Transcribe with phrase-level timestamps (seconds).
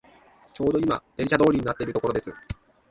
[0.53, 2.33] ちょうどいま電車通りになっているところです